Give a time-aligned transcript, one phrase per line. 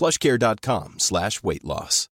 [0.00, 2.08] plushcare.com slash weight loss.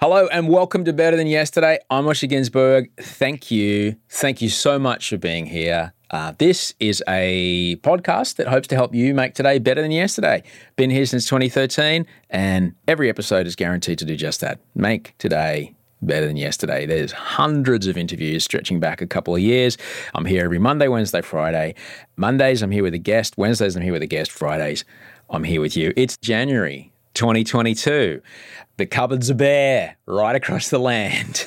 [0.00, 1.78] Hello and welcome to Better Than Yesterday.
[1.90, 2.88] I'm Osher Günsberg.
[2.98, 3.96] Thank you.
[4.08, 5.92] Thank you so much for being here.
[6.10, 10.42] Uh, this is a podcast that hopes to help you make today better than yesterday.
[10.76, 15.74] Been here since 2013, and every episode is guaranteed to do just that make today
[16.02, 16.86] better than yesterday.
[16.86, 19.76] There's hundreds of interviews stretching back a couple of years.
[20.14, 21.74] I'm here every Monday, Wednesday, Friday.
[22.16, 23.36] Mondays, I'm here with a guest.
[23.36, 24.30] Wednesdays, I'm here with a guest.
[24.30, 24.84] Fridays,
[25.28, 25.92] I'm here with you.
[25.96, 28.20] It's January 2022.
[28.76, 31.46] The cupboards are bare right across the land.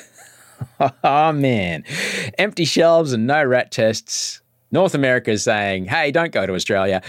[1.04, 1.84] oh, man.
[2.38, 4.40] Empty shelves and no rat tests.
[4.70, 7.02] North America is saying, hey, don't go to Australia.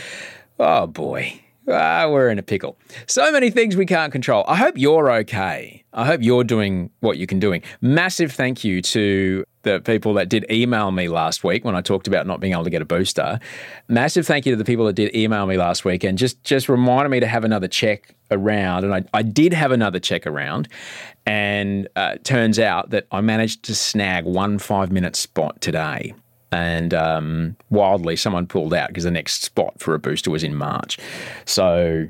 [0.59, 1.41] Oh, boy.
[1.67, 2.77] Ah, we're in a pickle.
[3.07, 4.43] So many things we can't control.
[4.47, 5.83] I hope you're okay.
[5.93, 7.63] I hope you're doing what you can doing.
[7.81, 12.07] Massive thank you to the people that did email me last week when I talked
[12.07, 13.39] about not being able to get a booster.
[13.87, 16.69] Massive thank you to the people that did email me last week and just just
[16.69, 18.83] reminded me to have another check around.
[18.83, 20.67] And I, I did have another check around,
[21.25, 26.13] and uh, turns out that I managed to snag one five minute spot today
[26.51, 30.55] and um, wildly someone pulled out because the next spot for a booster was in
[30.55, 30.97] March.
[31.45, 32.07] So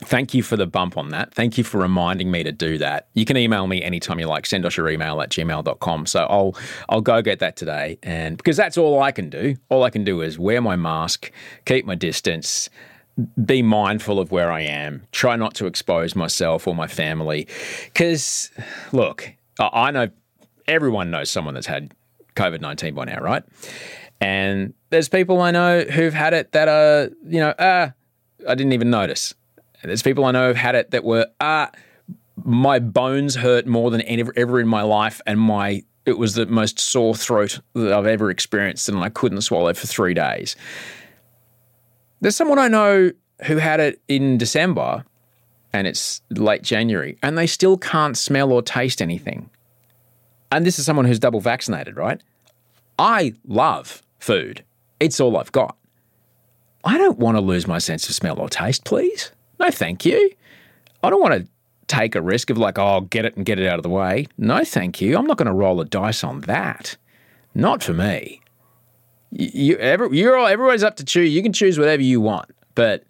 [0.00, 1.32] thank you for the bump on that.
[1.34, 3.08] Thank you for reminding me to do that.
[3.14, 4.46] You can email me anytime you like.
[4.46, 6.06] Send us your email at gmail.com.
[6.06, 6.54] So I'll
[6.88, 7.98] I'll go get that today.
[8.02, 9.56] And because that's all I can do.
[9.68, 11.30] All I can do is wear my mask,
[11.64, 12.68] keep my distance,
[13.44, 17.46] be mindful of where I am, try not to expose myself or my family.
[17.84, 18.50] Because
[18.92, 20.08] look, I know
[20.68, 21.94] everyone knows someone that's had
[22.36, 23.42] COVID 19 by now, right?
[24.20, 27.92] And there's people I know who've had it that are, you know, ah,
[28.48, 29.34] I didn't even notice.
[29.82, 31.70] And there's people I know who've had it that were, ah,
[32.44, 36.46] my bones hurt more than ever, ever in my life, and my it was the
[36.46, 40.54] most sore throat that I've ever experienced, and I couldn't swallow for three days.
[42.20, 43.10] There's someone I know
[43.46, 45.04] who had it in December,
[45.72, 49.50] and it's late January, and they still can't smell or taste anything
[50.50, 52.22] and this is someone who's double vaccinated, right?
[52.98, 54.64] I love food.
[55.00, 55.76] It's all I've got.
[56.84, 59.32] I don't want to lose my sense of smell or taste, please.
[59.58, 60.30] No, thank you.
[61.02, 61.48] I don't want to
[61.88, 64.26] take a risk of like, oh, get it and get it out of the way.
[64.38, 65.16] No, thank you.
[65.16, 66.96] I'm not going to roll a dice on that.
[67.54, 68.40] Not for me.
[69.30, 71.30] You, every, you're all, everyone's up to choose.
[71.30, 73.04] You can choose whatever you want, but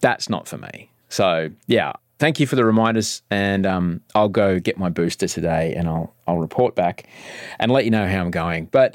[0.00, 0.90] that's not for me.
[1.08, 5.74] So yeah, thank you for the reminders, and um, I'll go get my booster today,
[5.74, 7.08] and I'll I'll report back
[7.58, 8.66] and let you know how I'm going.
[8.66, 8.94] But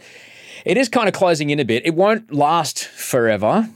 [0.63, 1.85] it is kind of closing in a bit.
[1.85, 3.68] It won't last forever.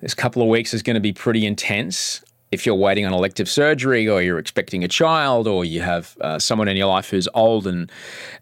[0.00, 2.24] This couple of weeks is going to be pretty intense.
[2.50, 6.38] If you're waiting on elective surgery, or you're expecting a child, or you have uh,
[6.38, 7.92] someone in your life who's old and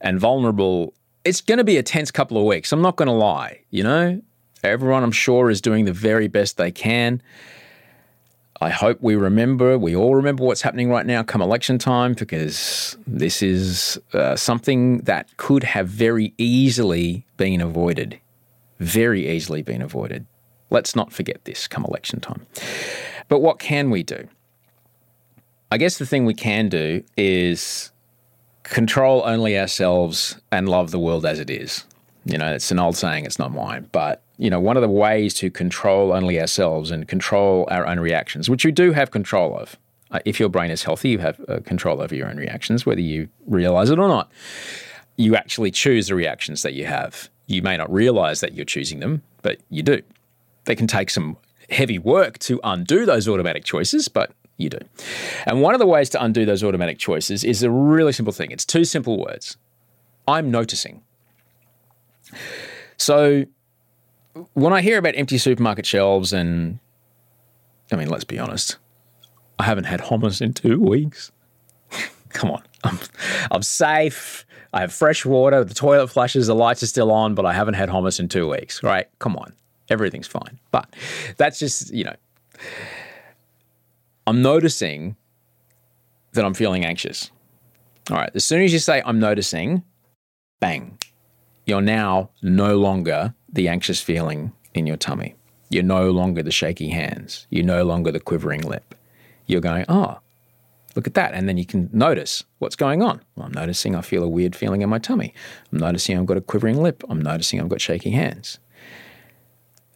[0.00, 2.72] and vulnerable, it's going to be a tense couple of weeks.
[2.72, 3.60] I'm not going to lie.
[3.70, 4.22] You know,
[4.62, 7.20] everyone I'm sure is doing the very best they can.
[8.60, 12.96] I hope we remember, we all remember what's happening right now come election time because
[13.06, 18.18] this is uh, something that could have very easily been avoided.
[18.78, 20.26] Very easily been avoided.
[20.70, 22.46] Let's not forget this come election time.
[23.28, 24.26] But what can we do?
[25.70, 27.90] I guess the thing we can do is
[28.62, 31.84] control only ourselves and love the world as it is.
[32.24, 34.88] You know, it's an old saying, it's not mine, but you know, one of the
[34.88, 39.56] ways to control only ourselves and control our own reactions, which you do have control
[39.58, 39.76] of.
[40.10, 43.00] Uh, if your brain is healthy, you have uh, control over your own reactions, whether
[43.00, 44.30] you realize it or not.
[45.16, 47.28] You actually choose the reactions that you have.
[47.46, 50.02] You may not realize that you're choosing them, but you do.
[50.64, 51.36] They can take some
[51.70, 54.78] heavy work to undo those automatic choices, but you do.
[55.44, 58.50] And one of the ways to undo those automatic choices is a really simple thing.
[58.50, 59.56] It's two simple words
[60.28, 61.02] I'm noticing.
[62.96, 63.46] So
[64.54, 66.78] when I hear about empty supermarket shelves and
[67.92, 68.78] I mean, let's be honest.
[69.58, 71.30] I haven't had hummus in two weeks.
[72.30, 72.62] Come on.
[72.84, 72.98] I'm,
[73.50, 74.44] I'm safe.
[74.72, 75.64] I have fresh water.
[75.64, 78.48] The toilet flushes, the lights are still on, but I haven't had hummus in two
[78.50, 79.06] weeks, right?
[79.18, 79.54] Come on.
[79.88, 80.58] Everything's fine.
[80.72, 80.94] But
[81.36, 82.16] that's just, you know,
[84.26, 85.16] I'm noticing
[86.32, 87.30] that I'm feeling anxious.
[88.10, 88.30] All right.
[88.34, 89.82] As soon as you say, I'm noticing,
[90.60, 90.98] bang,
[91.64, 95.34] you're now no longer the anxious feeling in your tummy.
[95.70, 97.46] You're no longer the shaky hands.
[97.50, 98.94] You're no longer the quivering lip.
[99.46, 100.18] You're going, oh,
[100.94, 101.34] look at that.
[101.34, 103.20] And then you can notice what's going on.
[103.34, 105.34] Well, I'm noticing I feel a weird feeling in my tummy.
[105.72, 107.02] I'm noticing I've got a quivering lip.
[107.08, 108.58] I'm noticing I've got shaky hands.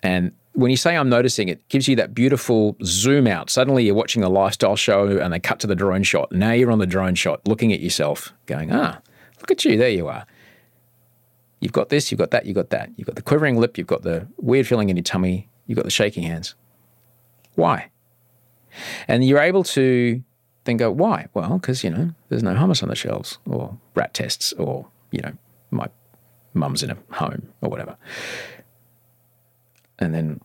[0.03, 3.51] And when you say I'm noticing, it gives you that beautiful zoom out.
[3.51, 6.33] Suddenly you're watching a lifestyle show and they cut to the drone shot.
[6.33, 9.01] Now you're on the drone shot looking at yourself, going, ah,
[9.41, 9.77] look at you.
[9.77, 10.27] There you are.
[11.61, 12.91] You've got this, you've got that, you've got that.
[12.97, 15.85] You've got the quivering lip, you've got the weird feeling in your tummy, you've got
[15.85, 16.55] the shaking hands.
[17.55, 17.91] Why?
[19.07, 20.23] And you're able to
[20.65, 21.27] then go, why?
[21.35, 25.21] Well, because, you know, there's no hummus on the shelves or rat tests or, you
[25.21, 25.33] know,
[25.71, 25.89] my
[26.55, 27.97] mum's in a home or whatever.
[29.99, 30.41] And then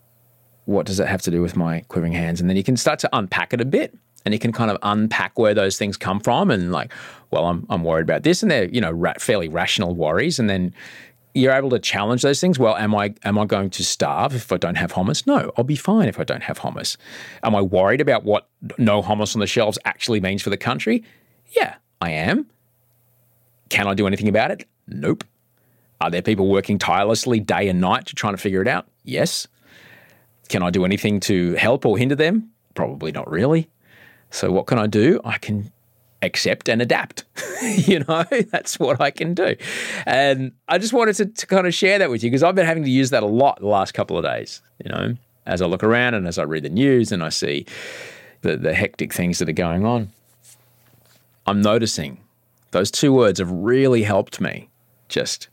[0.66, 2.42] what does it have to do with my quivering hands?
[2.42, 4.77] And then you can start to unpack it a bit and you can kind of
[4.81, 6.92] unpack where those things come from and like,
[7.31, 8.42] well, I'm, I'm worried about this.
[8.42, 10.39] And they're, you know, ra- fairly rational worries.
[10.39, 10.74] And then
[11.36, 12.57] you're able to challenge those things.
[12.57, 15.27] Well, am I am I going to starve if I don't have hummus?
[15.27, 16.98] No, I'll be fine if I don't have hummus.
[17.44, 21.04] Am I worried about what no hummus on the shelves actually means for the country?
[21.50, 22.48] Yeah, I am.
[23.69, 24.68] Can I do anything about it?
[24.88, 25.24] Nope.
[26.01, 28.88] Are there people working tirelessly day and night to try to figure it out?
[29.04, 29.48] Yes.
[30.50, 32.51] Can I do anything to help or hinder them?
[32.75, 33.69] Probably not really.
[34.31, 35.22] So what can I do?
[35.24, 35.72] I can
[36.22, 37.25] accept and adapt.
[37.63, 39.56] you know, that's what I can do.
[40.06, 42.66] And I just wanted to, to kind of share that with you because I've been
[42.66, 45.66] having to use that a lot the last couple of days, you know, as I
[45.66, 47.66] look around and as I read the news and I see
[48.42, 50.12] the, the hectic things that are going on.
[51.48, 52.19] I'm noticing
[52.71, 54.69] those two words have really helped me
[55.07, 55.48] just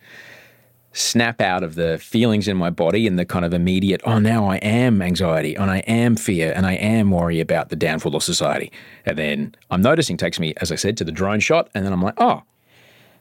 [0.93, 4.47] snap out of the feelings in my body and the kind of immediate, oh, now
[4.47, 8.23] I am anxiety and I am fear and I am worry about the downfall of
[8.23, 8.71] society.
[9.07, 11.71] And then I'm noticing takes me, as I said, to the drone shot.
[11.75, 12.43] And then I'm like, oh,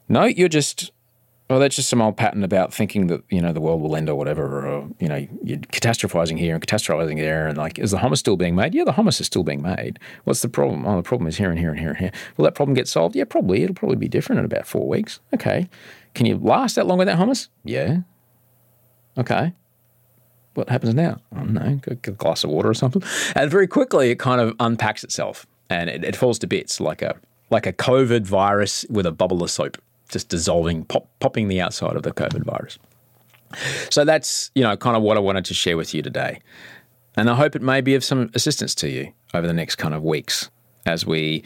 [0.09, 0.91] no, you're just,
[1.51, 4.09] oh, that's just some old pattern about thinking that, you know, the world will end
[4.09, 4.65] or whatever.
[4.65, 7.47] Or, you know, you're catastrophizing here and catastrophizing there.
[7.47, 8.73] And like, is the hummus still being made?
[8.73, 9.99] Yeah, the hummus is still being made.
[10.23, 10.85] What's the problem?
[10.85, 12.11] Oh, the problem is here and here and here and here.
[12.37, 13.15] Will that problem get solved?
[13.15, 13.63] Yeah, probably.
[13.63, 15.19] It'll probably be different in about four weeks.
[15.33, 15.69] Okay.
[16.13, 17.49] Can you last that long with that hummus?
[17.63, 17.99] Yeah.
[19.17, 19.53] Okay.
[20.53, 21.19] What happens now?
[21.33, 23.03] I don't know, get a glass of water or something.
[23.35, 27.01] And very quickly it kind of unpacks itself and it, it falls to bits like
[27.01, 27.15] a
[27.49, 29.77] like a COVID virus with a bubble of soap,
[30.11, 32.77] just dissolving, pop, popping the outside of the COVID virus.
[33.89, 36.39] So that's, you know, kind of what I wanted to share with you today.
[37.17, 39.93] And I hope it may be of some assistance to you over the next kind
[39.93, 40.49] of weeks
[40.85, 41.43] as we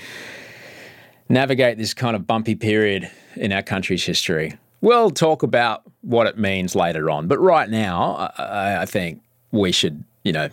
[1.29, 4.57] navigate this kind of bumpy period in our country's history.
[4.81, 9.21] We'll talk about what it means later on, but right now, I, I think
[9.51, 10.49] we should, you know,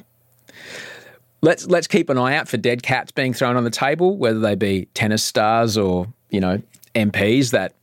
[1.42, 4.38] let's let's keep an eye out for dead cats being thrown on the table, whether
[4.38, 6.62] they be tennis stars or you know
[6.94, 7.74] MPs that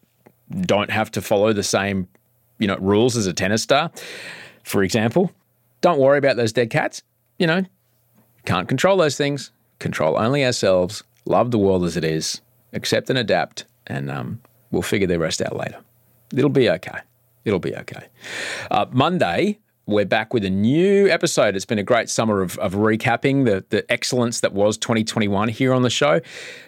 [0.62, 2.08] don't have to follow the same
[2.58, 3.92] you know rules as a tennis star,
[4.64, 5.32] for example.
[5.82, 7.04] Don't worry about those dead cats.
[7.38, 7.64] You know,
[8.46, 9.52] can't control those things.
[9.80, 11.04] Control only ourselves.
[11.26, 12.42] Love the world as it is.
[12.74, 14.42] Accept and adapt, and um,
[14.72, 15.80] we'll figure the rest out later.
[16.36, 17.00] It'll be okay.
[17.46, 18.08] It'll be okay.
[18.70, 21.56] Uh, Monday, we're back with a new episode.
[21.56, 25.74] It's been a great summer of, of recapping the, the excellence that was 2021 here
[25.74, 26.22] on the show.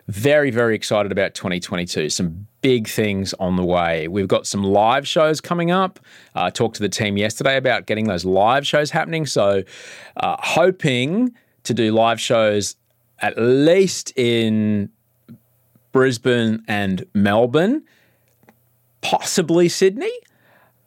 [0.08, 2.10] Very, very excited about 2022.
[2.10, 4.08] Some big things on the way.
[4.08, 6.00] We've got some live shows coming up.
[6.34, 9.28] I uh, talked to the team yesterday about getting those live shows happening.
[9.28, 9.64] So,
[10.18, 12.76] uh, hoping to do live shows
[13.20, 14.90] at least in
[15.92, 17.84] Brisbane and Melbourne,
[19.02, 20.12] possibly Sydney.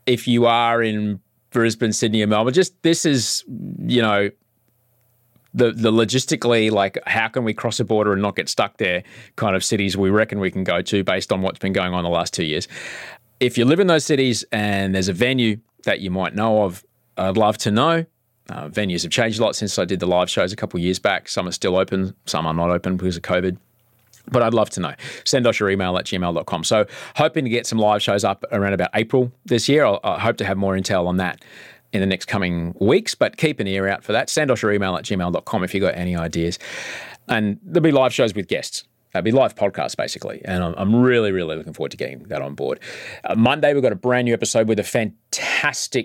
[0.04, 1.20] If you are in
[1.54, 3.44] Brisbane, Sydney, or Melbourne, just this is,
[3.78, 4.28] you know,
[5.54, 9.04] the the logistically like how can we cross a border and not get stuck there
[9.36, 12.02] kind of cities we reckon we can go to based on what's been going on
[12.02, 12.68] the last two years.
[13.40, 16.84] If you live in those cities and there's a venue that you might know of,
[17.16, 18.04] I'd love to know.
[18.50, 20.84] Uh, venues have changed a lot since I did the live shows a couple of
[20.84, 21.28] years back.
[21.28, 23.56] Some are still open, some are not open because of COVID.
[24.30, 24.94] But I'd love to know.
[25.24, 26.64] Send us your email at gmail.com.
[26.64, 29.84] So, hoping to get some live shows up around about April this year.
[29.84, 31.44] I'll, I hope to have more intel on that
[31.92, 34.28] in the next coming weeks, but keep an ear out for that.
[34.28, 36.58] Send us your email at gmail.com if you've got any ideas.
[37.28, 40.96] And there'll be live shows with guests That'd be live podcast basically, and I'm, I'm
[40.96, 42.80] really, really looking forward to getting that on board.
[43.22, 45.53] Uh, Monday we've got a brand new episode with a fantastic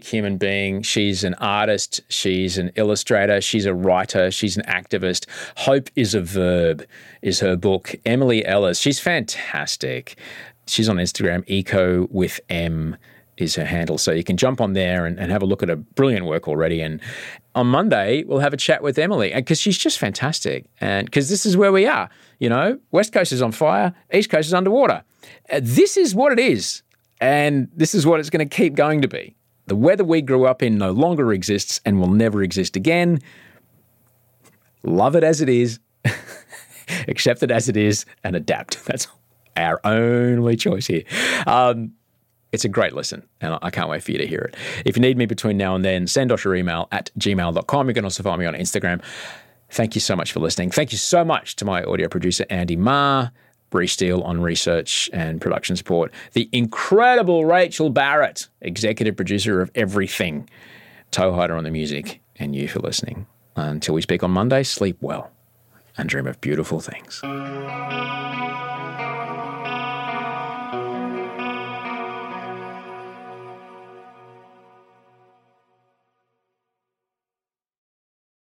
[0.06, 0.82] human being.
[0.82, 5.26] She's an artist, she's an illustrator, she's a writer, she's an activist.
[5.58, 6.86] Hope is a verb
[7.22, 7.96] is her book.
[8.06, 10.18] Emily Ellis, she's fantastic.
[10.66, 12.96] She's on Instagram, eco with M
[13.36, 13.98] is her handle.
[13.98, 16.48] So you can jump on there and, and have a look at her brilliant work
[16.48, 16.82] already.
[16.82, 17.02] And
[17.56, 20.66] on Monday, we'll have a chat with Emily because she's just fantastic.
[20.80, 24.30] And because this is where we are, you know, West Coast is on fire, East
[24.30, 25.04] Coast is underwater.
[25.52, 26.84] Uh, this is what it is.
[27.22, 29.36] And this is what it's going to keep going to be.
[29.70, 33.22] The weather we grew up in no longer exists and will never exist again.
[34.82, 35.80] Love it as it is,
[37.08, 38.84] accept it as it is, and adapt.
[38.88, 39.08] That's
[39.56, 41.04] our only choice here.
[41.46, 41.94] Um,
[42.52, 44.56] it's a great listen, and I can't wait for you to hear it.
[44.86, 47.88] If you need me between now and then, send us your email at gmail.com.
[47.88, 49.04] You can also find me on Instagram.
[49.70, 50.72] Thank you so much for listening.
[50.72, 53.32] Thank you so much to my audio producer, Andy Marr,
[53.70, 60.50] Bree Steele on research and production support, the incredible Rachel Barrett, executive producer of everything,
[61.12, 63.26] Toe Hider on the music, and you for listening.
[63.56, 65.32] Until we speak on Monday, sleep well
[65.98, 67.22] and dream of beautiful things.